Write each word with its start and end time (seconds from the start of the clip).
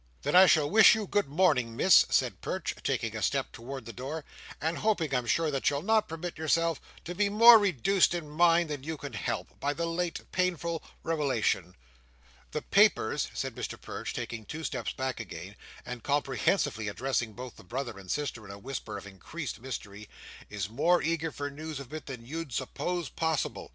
"Then 0.23 0.35
I 0.35 0.47
shall 0.47 0.67
wish 0.67 0.95
you 0.95 1.05
good 1.05 1.27
morning, 1.29 1.77
Miss," 1.77 2.07
said 2.09 2.41
Perch, 2.41 2.73
taking 2.83 3.15
a 3.15 3.21
step 3.21 3.51
toward 3.51 3.85
the 3.85 3.93
door, 3.93 4.25
and 4.59 4.79
hoping, 4.79 5.13
I'm 5.13 5.27
sure, 5.27 5.51
that 5.51 5.69
you'll 5.69 5.83
not 5.83 6.07
permit 6.09 6.39
yourself 6.39 6.81
to 7.05 7.13
be 7.13 7.29
more 7.29 7.59
reduced 7.59 8.15
in 8.15 8.27
mind 8.27 8.71
than 8.71 8.83
you 8.83 8.97
can 8.97 9.13
help, 9.13 9.59
by 9.59 9.75
the 9.75 9.85
late 9.85 10.19
painful 10.31 10.81
rewelation. 11.03 11.75
The 12.49 12.63
Papers," 12.63 13.27
said 13.35 13.53
Mr 13.53 13.79
Perch, 13.79 14.11
taking 14.11 14.43
two 14.43 14.63
steps 14.63 14.91
back 14.91 15.19
again, 15.19 15.55
and 15.85 16.01
comprehensively 16.01 16.87
addressing 16.87 17.33
both 17.33 17.55
the 17.55 17.63
brother 17.63 17.99
and 17.99 18.09
sister 18.09 18.43
in 18.43 18.49
a 18.51 18.57
whisper 18.57 18.97
of 18.97 19.05
increased 19.05 19.59
mystery, 19.61 20.09
"is 20.49 20.67
more 20.67 21.03
eager 21.03 21.29
for 21.31 21.51
news 21.51 21.79
of 21.79 21.93
it 21.93 22.07
than 22.07 22.25
you'd 22.25 22.51
suppose 22.51 23.07
possible. 23.09 23.69